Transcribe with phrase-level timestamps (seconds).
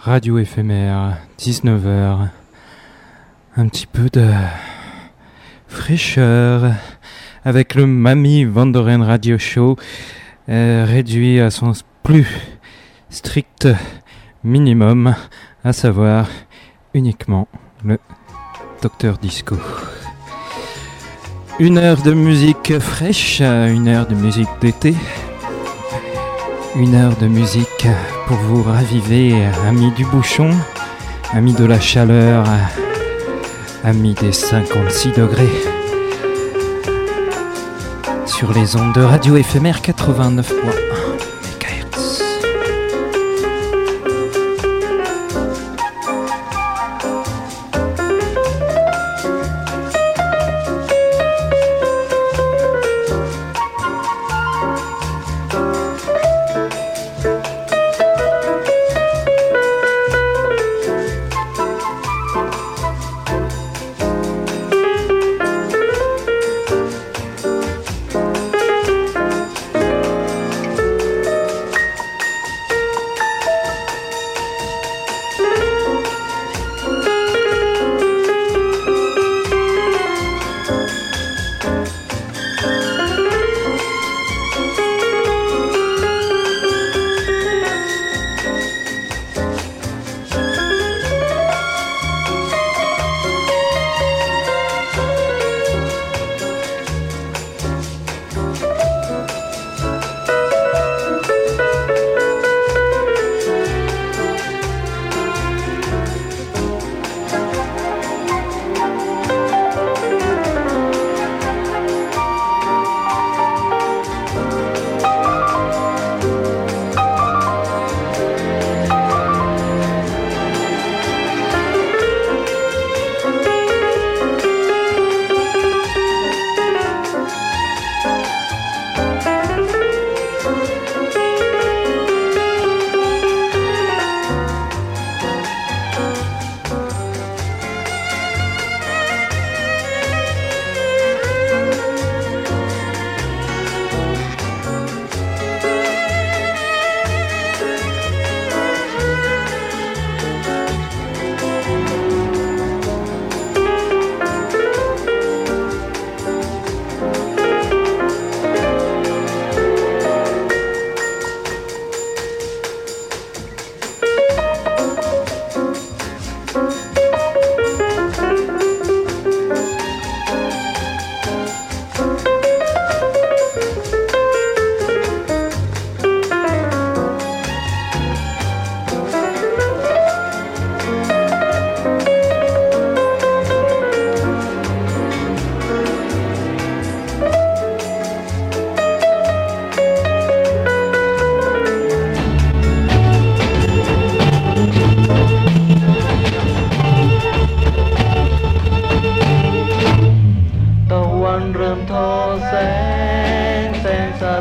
[0.00, 2.28] Radio éphémère, 19h.
[3.56, 4.28] Un petit peu de
[5.68, 6.72] fraîcheur
[7.44, 9.76] avec le Mamie Vandoren Radio Show
[10.48, 11.72] euh, réduit à son
[12.02, 12.26] plus
[13.10, 13.68] strict
[14.42, 15.14] minimum,
[15.64, 16.28] à savoir
[16.94, 17.48] uniquement
[17.84, 17.98] le
[18.82, 19.56] Docteur Disco.
[21.58, 24.94] Une heure de musique fraîche, une heure de musique d'été,
[26.78, 27.86] une heure de musique
[28.26, 30.50] pour vous raviver, amis du bouchon,
[31.32, 32.44] amis de la chaleur,
[33.82, 35.48] amis des 56 degrés.
[38.26, 40.52] Sur les ondes de radio éphémère 89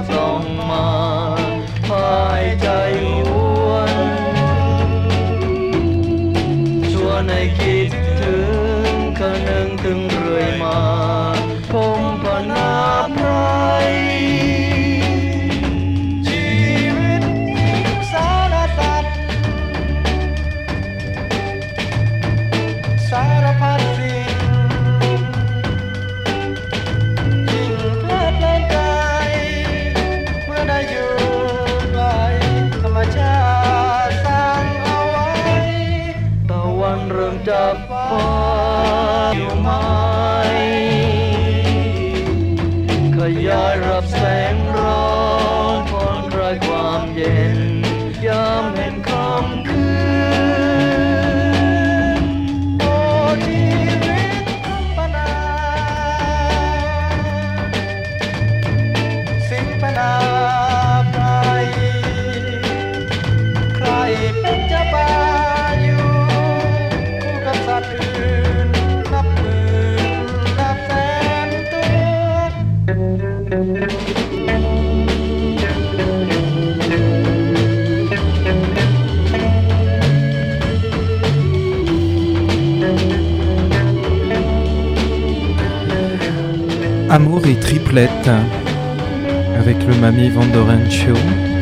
[0.10, 0.88] ส่งมา
[1.90, 2.68] หายใจ
[89.58, 91.55] avec le Mamie Vandoren Show.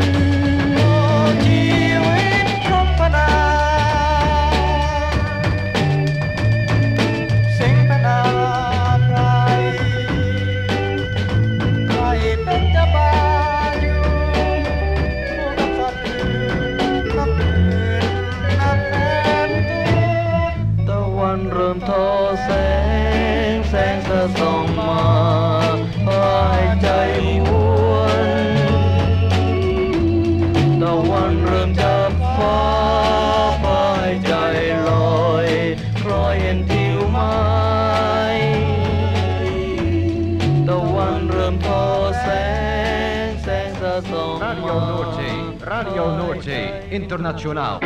[44.85, 47.79] Noordzee, Radio Noordzee, internationaal.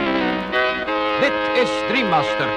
[1.22, 2.50] Dit is Dreammaster.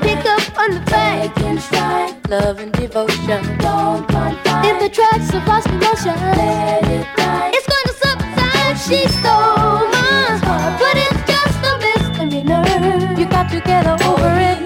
[0.00, 0.80] Pick up on the
[2.28, 3.40] love and devotion.
[4.64, 6.14] If the tracks have lost emotion,
[7.54, 8.76] it's gonna subside.
[8.86, 12.64] She stole my heart, but it's just a misdemeanor.
[13.18, 14.57] You got to get over it.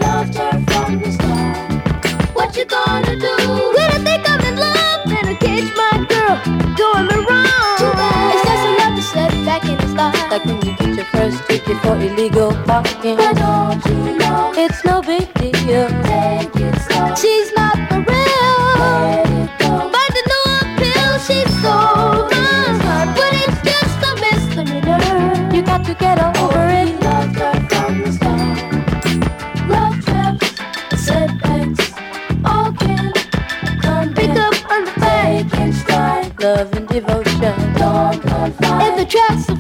[10.03, 13.17] Life, like when you get your first ticket for illegal parking.
[13.17, 15.89] But don't you know it's no big deal?
[16.09, 17.15] Take it slow.
[17.23, 18.57] She's not the real.
[18.83, 19.73] Let it go.
[19.95, 25.55] But the new appeal, she stole my but it's just a misdemeanor.
[25.55, 26.89] You got to get over oh, it.
[27.07, 28.59] Loved her from the start.
[29.75, 30.49] Love traps,
[31.07, 31.85] setbacks,
[32.51, 33.13] all can
[33.85, 34.09] come.
[34.19, 35.73] Pick up on the fake and.
[36.43, 37.55] Love and devotion.
[37.75, 38.83] Don't confide.
[38.89, 39.52] If the tracks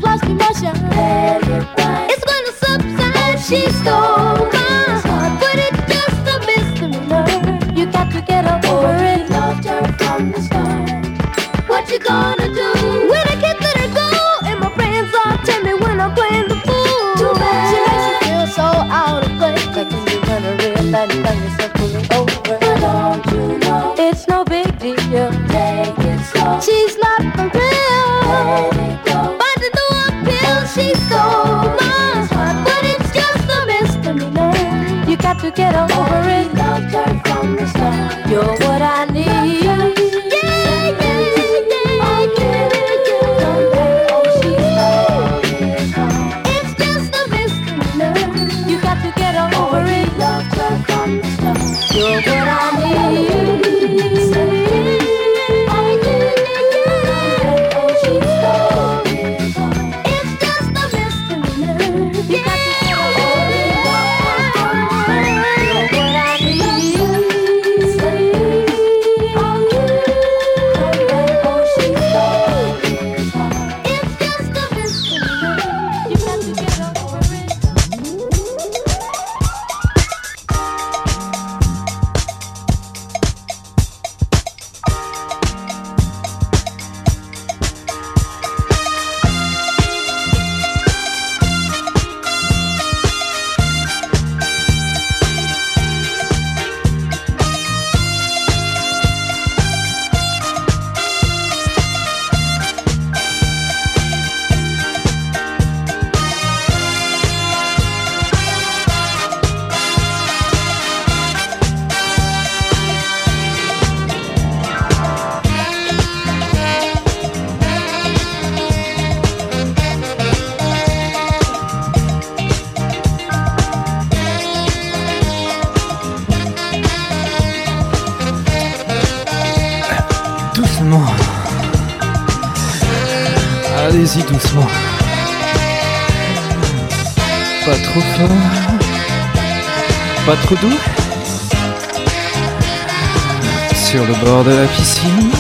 [143.75, 145.31] Sur le bord de la piscine.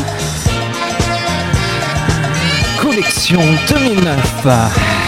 [2.80, 5.01] Collection 2009.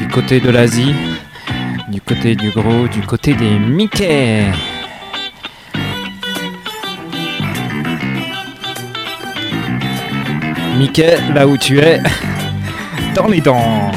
[0.00, 0.92] Du côté de l'Asie,
[1.88, 4.46] du côté du gros, du côté des Mickey.
[10.76, 12.02] Mickey, là où tu es,
[13.14, 13.92] dans les dents.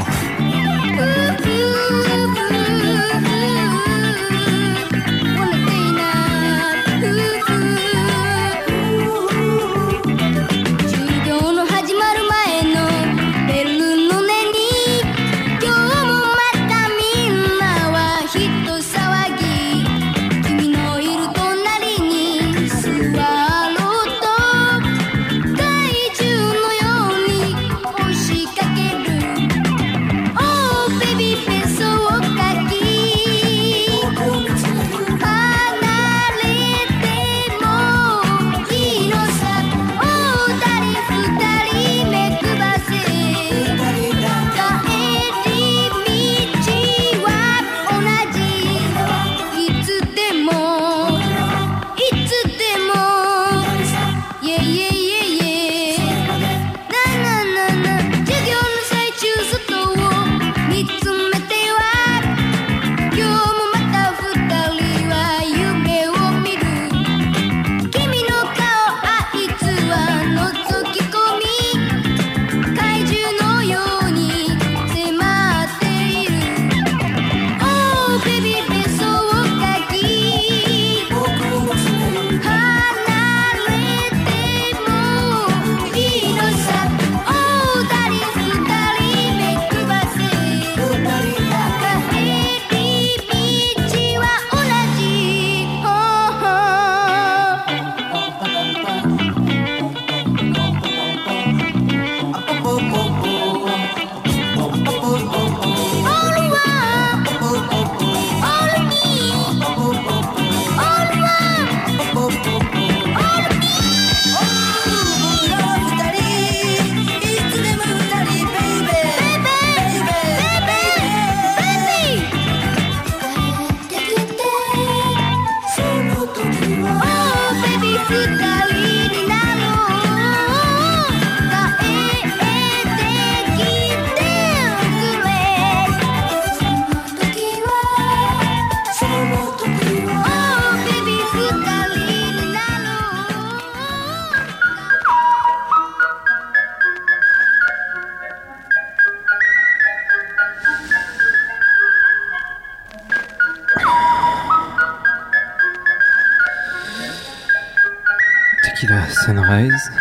[158.82, 159.92] Sunrise.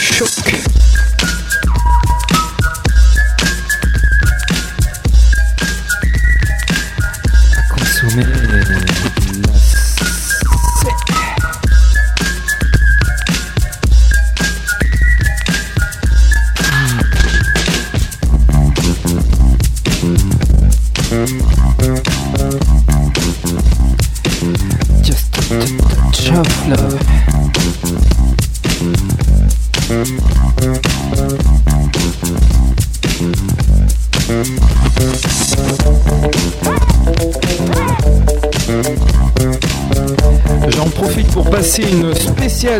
[0.00, 0.85] Choc.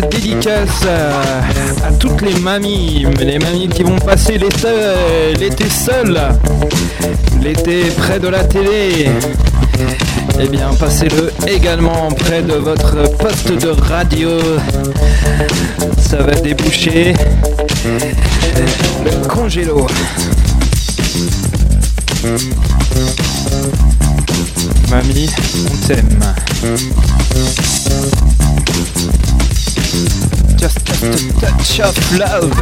[0.01, 4.69] Dédicace à, à toutes les mamies, les mamies qui vont passer l'été
[5.39, 6.21] l'été seules,
[7.43, 9.09] l'été près de la télé.
[10.39, 14.31] Eh bien, passez-le également près de votre poste de radio.
[15.99, 17.15] Ça va déboucher
[19.05, 19.87] le congélo.
[24.91, 25.31] Mamie,
[25.67, 26.35] on t'aime.
[30.57, 30.93] Just a
[31.41, 32.53] touch of love.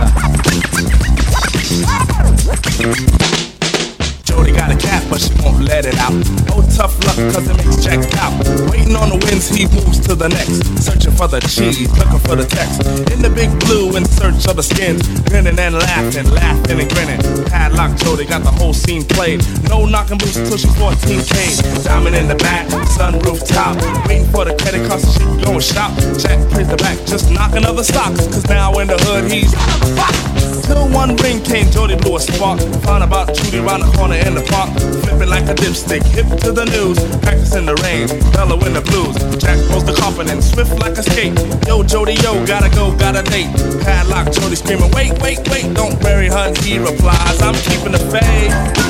[4.34, 6.10] Jody got a cat, but she won't let it out.
[6.50, 8.34] Oh, tough luck, cause it makes Jack out.
[8.66, 10.58] Waiting on the winds, he moves to the next.
[10.82, 12.82] Searching for the cheese, looking for the text.
[13.14, 15.06] In the big blue, in search of the skins.
[15.30, 17.22] Grinning and laughing, laughing and grinning.
[17.46, 19.38] Padlock Jody got the whole scene played.
[19.70, 21.84] No knocking boots till she's 14K.
[21.84, 22.66] Diamond in the back,
[22.98, 23.78] sunroof top.
[24.08, 25.94] Waiting for the credit card so she can go shop.
[26.18, 28.26] Jack plays the back, just knocking other stocks.
[28.26, 30.33] Cause now in the hood, he's out of the box.
[30.64, 32.60] Till one ring came, Jody blew a spark.
[32.84, 34.70] Found about Judy round the corner in the park.
[35.04, 36.98] Flipping like a dipstick, hip to the news.
[37.20, 39.14] Practicing the rain, bellow in the blues.
[39.36, 41.36] Jack pulls the confident, swift like a skate.
[41.66, 43.50] Yo, Jody, yo, gotta go, gotta date.
[43.84, 46.52] Padlock, Jody screaming, wait, wait, wait, don't bury her.
[46.62, 48.83] He replies, I'm keeping the faith.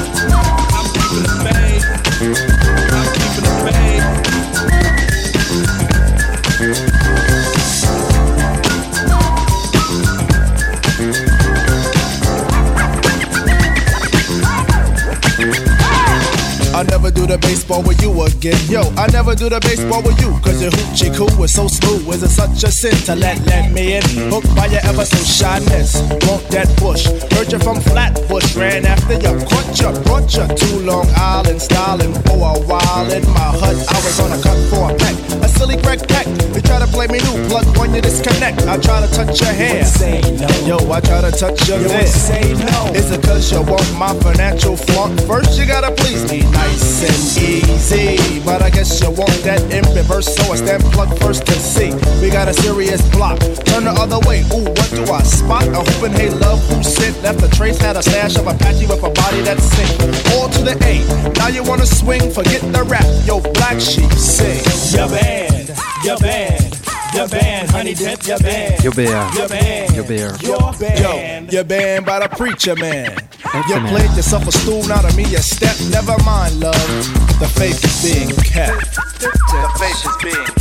[17.27, 18.59] Do the baseball with you again.
[18.69, 20.33] Yo, I never do the baseball with you.
[20.45, 22.09] Cause your hoochie coo is so smooth.
[22.09, 24.03] Is it such a sin to let let me in?
[24.31, 26.01] Hooked by your ever so shyness.
[26.29, 27.07] Want that bush.
[27.33, 28.57] Heard you from Flatbush.
[28.57, 29.33] Ran after you.
[29.49, 29.91] Caught you.
[30.05, 31.61] Brought you to Long Island.
[31.63, 33.77] Styling for a while in my hut.
[33.89, 35.17] I was on a cut for a peck.
[35.41, 36.27] A silly Greg Peck.
[36.55, 37.49] You try to play me new.
[37.49, 38.67] Plug when you disconnect.
[38.69, 39.85] I try to touch your hair.
[39.85, 40.49] Say no.
[40.69, 42.93] Yo, I try to touch your would say no.
[42.93, 45.21] Is it cause you want my financial flunk?
[45.23, 48.41] First you gotta please me nice and easy.
[48.45, 51.93] But I guess you want that in reverse, so I stand plug first to see.
[52.23, 53.39] We got a serious block.
[53.65, 54.41] Turn the other way.
[54.53, 55.67] Ooh, what do I spot?
[55.69, 59.03] A hooping hey love who sit left a trace, had a stash of Apache with
[59.03, 59.91] a body that's sick.
[60.35, 61.03] All to the A.
[61.39, 63.07] Now you wanna swing, forget the rap.
[63.27, 64.63] Yo, black sheep sing.
[64.99, 65.69] Your band,
[66.05, 66.81] your band,
[67.15, 68.83] your band, honey dip, your band.
[68.85, 69.31] Yo bear.
[69.35, 70.37] Your band, Yo bear.
[70.43, 71.53] your Yo, band.
[71.53, 73.17] you're banned by the preacher man.
[73.55, 73.89] You man.
[73.89, 75.77] played yourself a stool, not of me a step.
[75.91, 76.75] Never mind, love.
[77.39, 78.97] The faith is being kept.
[79.21, 80.54] The faith is being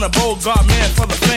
[0.00, 1.29] Want a Bogart man for the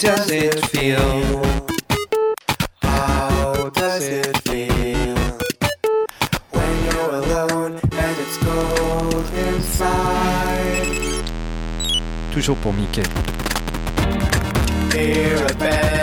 [0.00, 1.42] does it feel?
[2.82, 5.16] How does it feel?
[6.52, 11.24] When you're alone and it's cold inside.
[12.32, 13.02] Toujours pour Mickey.
[14.92, 15.97] Here abandoned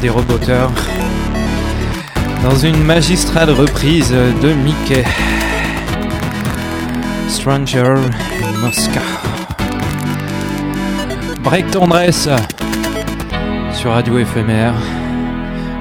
[0.00, 0.70] des roboteurs
[2.42, 5.04] dans une magistrale reprise de Mickey.
[7.28, 7.96] Stranger
[8.42, 9.00] in Moscow.
[11.42, 12.28] Break tendresse
[13.72, 14.74] sur Radio éphémère.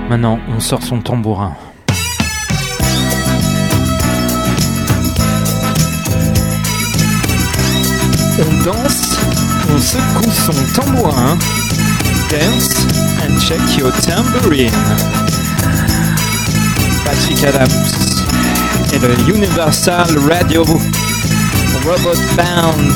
[0.09, 1.55] Maintenant, on sort son tambourin.
[8.39, 9.17] On danse,
[9.73, 11.37] on secoue son tambourin.
[12.29, 14.71] Dance and check your tambourine.
[17.03, 17.71] Patrick Adams
[18.93, 20.63] et le Universal Radio
[21.83, 22.95] Robot Band.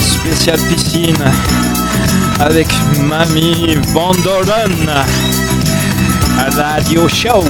[0.00, 1.24] Spécial piscine
[2.40, 2.68] avec
[3.02, 5.04] Mamie Vandoren.
[6.56, 7.44] Radio Show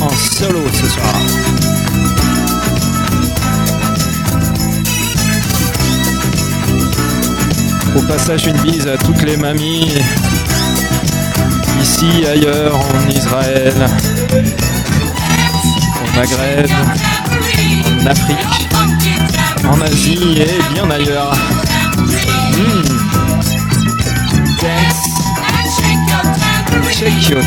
[0.00, 1.85] en solo ce soir.
[7.96, 9.90] Au passage, une bise à toutes les mamies,
[11.80, 13.74] ici, ailleurs, en Israël,
[16.04, 16.70] au Maghreb,
[18.02, 18.46] en Afrique,
[19.68, 21.34] en Asie et bien ailleurs.
[26.92, 27.42] Check your.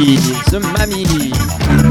[0.00, 1.89] The Mammy.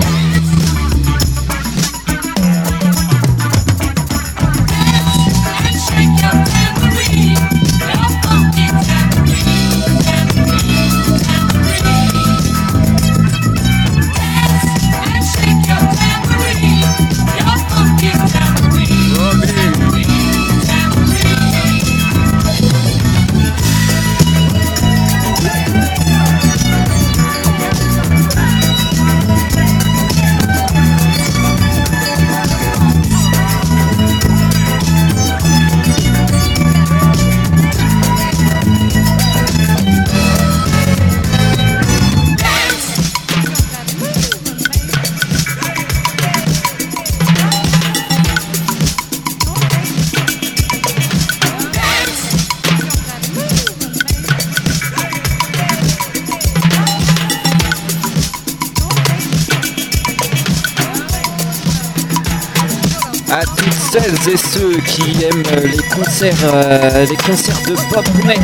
[63.31, 68.39] À toutes celles et ceux qui aiment les concerts, euh, les concerts de pop net.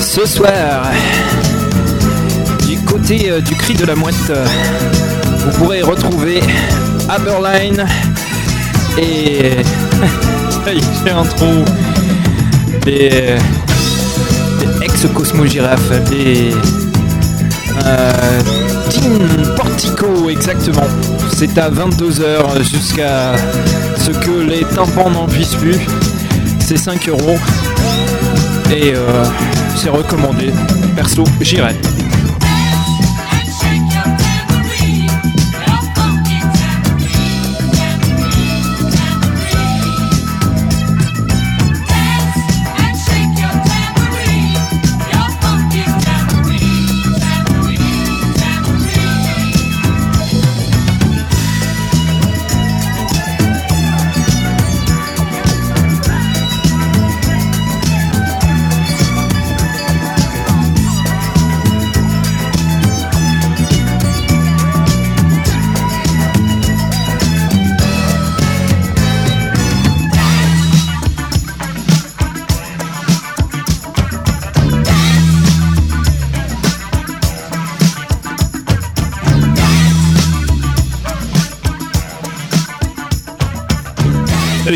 [0.00, 0.90] Ce soir,
[2.66, 4.46] du côté euh, du cri de la mouette, euh,
[5.44, 6.40] vous pourrez retrouver
[7.08, 7.84] Aberline
[8.98, 9.56] et
[11.04, 11.64] j'ai un trou.
[12.84, 13.36] Des,
[14.58, 16.50] des ex-Cosmo Giraffe, des
[17.84, 18.40] euh,
[18.88, 19.18] Team
[19.56, 20.86] Portico, exactement.
[21.34, 23.34] C'est à 22h jusqu'à
[23.96, 25.80] ce que les tympans n'en puissent plus.
[26.60, 27.36] C'est 5 euros.
[28.70, 29.24] Et euh,
[29.76, 30.52] c'est recommandé.
[30.96, 31.74] Perso, j'irai.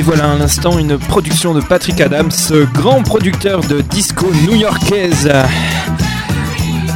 [0.07, 2.31] Voilà à l'instant une production de Patrick Adams,
[2.73, 5.29] grand producteur de disco new-yorkaise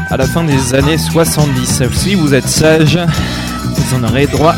[0.08, 1.82] à la fin des années 70.
[1.92, 3.00] Si vous êtes sage,
[3.74, 4.54] vous en aurez droit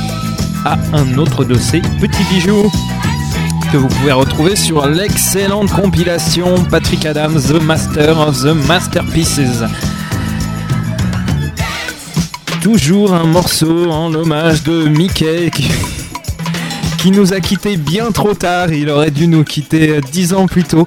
[0.66, 2.70] à un autre de ces petits bijoux
[3.72, 9.64] que vous pouvez retrouver sur l'excellente compilation Patrick Adams The Master of the Masterpieces.
[12.60, 15.50] Toujours un morceau en hommage de Mickey
[17.02, 18.72] qui nous a quitté bien trop tard.
[18.72, 20.86] Il aurait dû nous quitter dix ans plus tôt.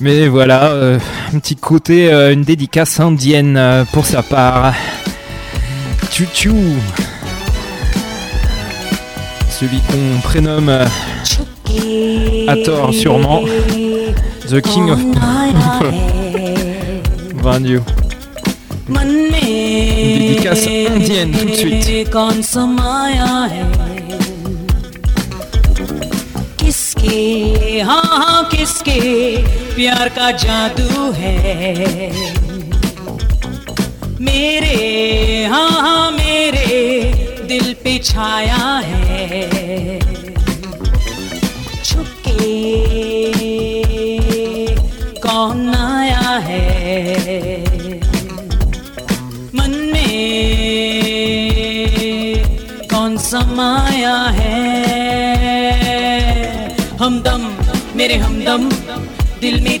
[0.00, 0.98] Mais voilà, euh,
[1.32, 4.74] un petit côté, euh, une dédicace indienne euh, pour sa part.
[6.10, 6.52] Tchou
[9.48, 13.42] Celui qu'on prénomme à tort sûrement
[14.48, 14.98] The King of.
[18.88, 22.08] Une dédicace indienne tout de suite.
[27.02, 29.00] किसके हाँ हाँ किसके?
[29.74, 32.10] प्यार का जादू है।
[34.20, 40.21] मेरे हाँ हाँ मेरे दिल पे छाया है।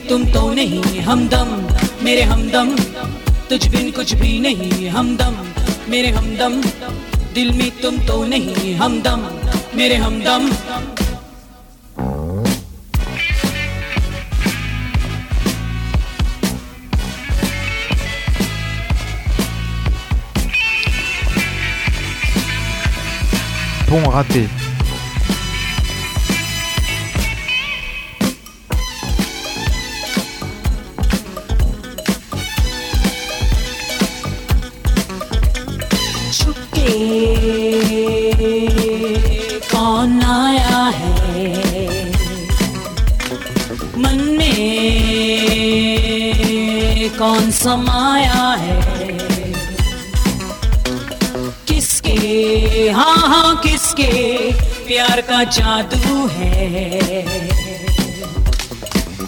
[0.08, 1.48] तुम तो नहीं, हमदम,
[2.04, 2.76] मेरे हमदम।
[3.50, 5.34] तुझ बिन कुछ भी नहीं, हमदम,
[5.88, 6.62] मेरे हमदम।
[7.34, 9.26] दिल में तुम तो नहीं, हमदम,
[9.74, 10.52] मेरे हमदम।
[23.92, 24.61] Bon, raté.
[47.62, 48.80] समाया है।
[51.68, 52.90] किसके?
[52.90, 54.10] हाँ हाँ किसके?
[54.86, 57.24] प्यार का जादू है।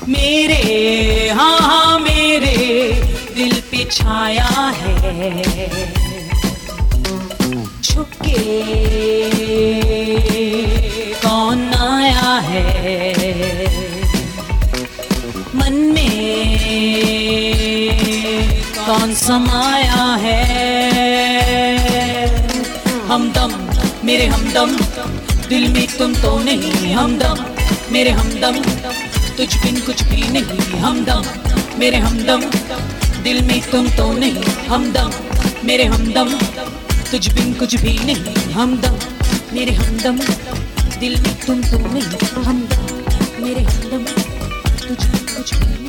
[0.09, 2.57] मेरे हाँ हाँ मेरे
[3.37, 5.92] दिल पे छाया है।
[7.83, 8.38] छुपके
[11.23, 13.13] कौन आया है?
[19.27, 20.41] समाया है।
[23.09, 23.53] हमदम,
[24.05, 24.77] मेरे हमदम,
[25.49, 27.45] दिल में तुम तो नहीं, हमदम,
[27.93, 28.59] मेरे हमदम,
[29.37, 31.23] तुझ बिन कुछ भी नहीं, हमदम,
[31.79, 32.43] मेरे हमदम,
[33.23, 35.11] दिल में तुम तो नहीं, हमदम,
[35.65, 36.31] मेरे हमदम,
[37.11, 38.99] तुझ बिन कुछ भी नहीं, हमदम,
[39.53, 40.19] मेरे हमदम,
[41.01, 44.05] दिल में तुम तो नहीं, हमदम, मेरे हमदम,
[44.89, 45.84] तुझ बिन कुछ भी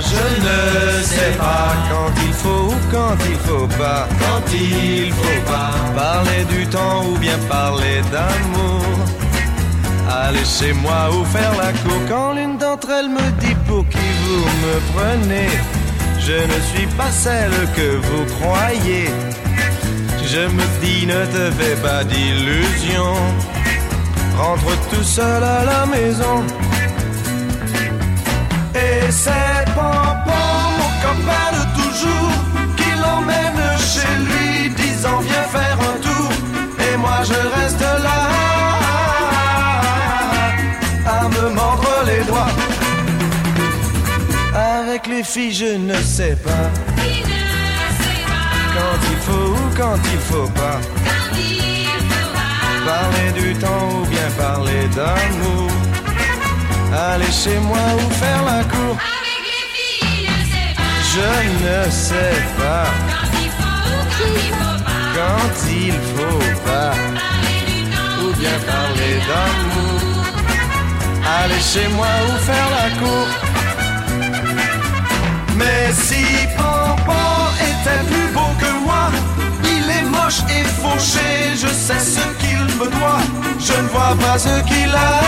[0.00, 5.42] je ne sais pas quand il faut ou quand il faut pas, quand il faut
[5.46, 8.84] pas parler du temps ou bien parler d'amour.
[10.08, 14.10] Aller chez moi ou faire la cour quand l'une d'entre elles me dit pour qui
[14.24, 15.50] vous me prenez.
[16.18, 19.08] Je ne suis pas celle que vous croyez.
[20.24, 23.20] Je me dis ne te fais pas d'illusions.
[24.36, 26.44] Rentre tout seul à la maison.
[28.92, 30.46] Et c'est Pompon,
[30.78, 32.32] mon copain de toujours,
[32.76, 36.30] qui l'emmène chez lui, disant viens faire un tour.
[36.86, 38.20] Et moi je reste là,
[41.06, 42.52] à me mordre les doigts.
[44.54, 46.68] Avec les filles, je ne sais pas.
[48.74, 50.80] Quand il faut ou quand il faut pas.
[52.84, 55.89] parler du temps ou bien parler d'amour.
[56.92, 58.96] Aller chez moi ou faire la cour.
[58.98, 60.28] Avec les filles,
[60.76, 60.82] pas.
[61.12, 61.30] Je
[61.64, 65.00] ne sais pas Quand il faut ou quand il faut pas.
[65.16, 66.92] quand il faut pas
[67.24, 70.24] Parler du temps ou bien parler d'amour.
[71.42, 73.26] Aller chez moi ou faire la cour.
[75.56, 76.24] Mais si
[76.56, 77.39] Pampan
[80.38, 83.24] et fauché, je sais ce qu'il me doit,
[83.58, 85.20] je ne vois pas ce qu'il a.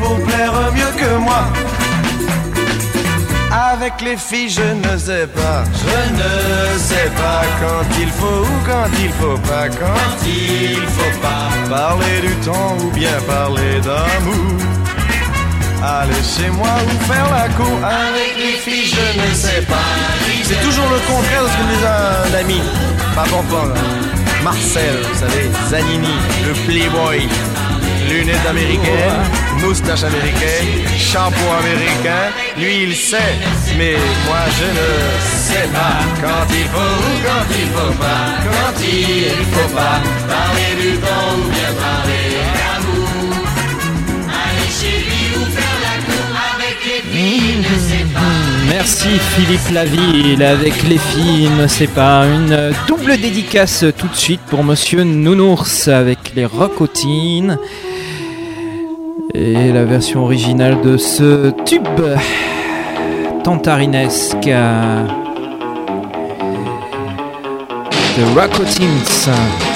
[0.00, 1.44] Pour plaire mieux que moi.
[3.52, 8.58] Avec les filles, je ne sais pas, je ne sais pas quand il faut ou
[8.64, 11.50] quand il faut pas, quand il faut pas.
[11.68, 14.56] Parler du temps ou bien parler d'amour.
[15.84, 19.74] Aller chez moi ou faire la cour avec les filles, je ne sais pas.
[20.44, 22.60] C'est toujours le contraire de ce que me disait un ami.
[23.16, 23.74] Pas bon, là.
[24.44, 26.14] Marcel, vous savez, Zanini,
[26.46, 27.28] le playboy.
[28.08, 29.22] Lunettes américaines,
[29.60, 32.30] moustache américaine, shampoing américain.
[32.58, 33.34] Lui, il sait,
[33.76, 34.88] mais moi, je ne
[35.48, 35.98] sais pas.
[36.20, 41.32] Quand il faut ou quand il faut pas, quand il faut pas parler du temps
[41.38, 42.71] ou bien parler
[48.68, 52.24] Merci Philippe Laville avec les filles, sais pas.
[52.26, 57.58] Une double dédicace tout de suite pour Monsieur Nounours avec les Rocotines.
[59.34, 61.82] Et la version originale de ce tube
[63.44, 65.06] tantarinesque euh,
[68.18, 69.71] de Rocotines.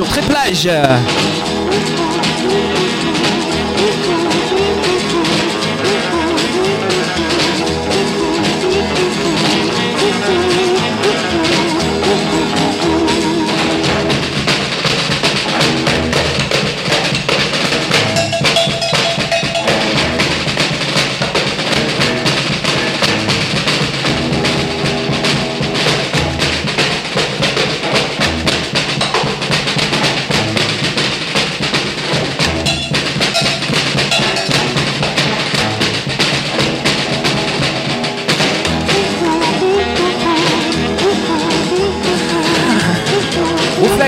[0.00, 1.39] Toujours très plage.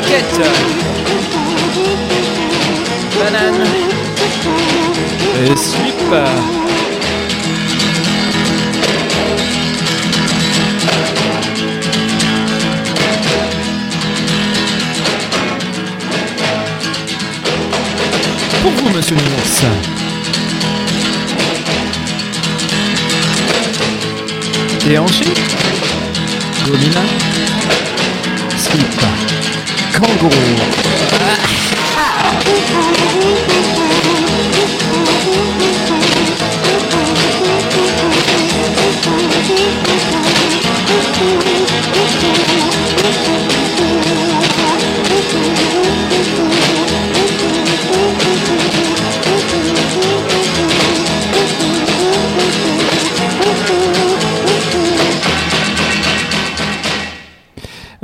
[0.03, 0.51] Plaquettes.
[3.19, 3.67] Banane.
[5.45, 6.15] Et slip.
[18.63, 19.65] Pour vous, monsieur Nounours.
[24.85, 25.25] Déhanché.
[26.67, 27.03] Gomina.
[28.57, 29.22] Slip.
[30.03, 30.33] 성공.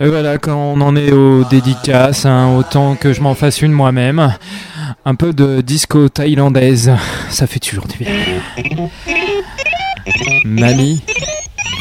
[0.01, 3.72] Et voilà, quand on en est aux dédicaces, hein, autant que je m'en fasse une
[3.72, 4.32] moi-même.
[5.05, 6.92] Un peu de disco thaïlandaise,
[7.30, 8.12] ça fait toujours du bien.
[10.44, 11.03] Mamie,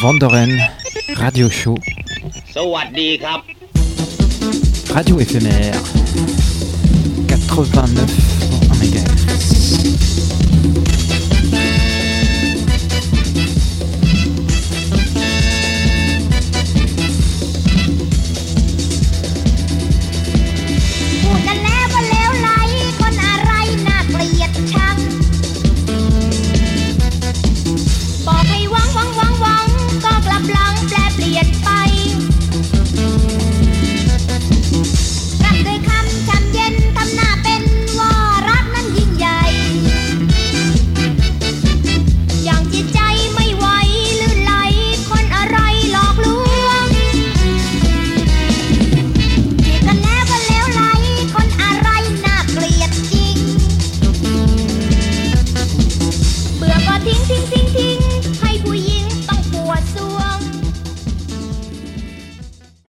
[0.02, 0.58] Vandoren,
[1.16, 1.76] Radio Show.
[4.94, 5.76] Radio éphémère
[7.28, 8.47] 89.